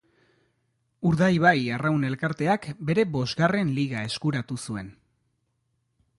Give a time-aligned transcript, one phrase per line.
[1.09, 4.91] Urdaibai Arraun Elkarteak bere bosgarren Liga eskuratu zuen.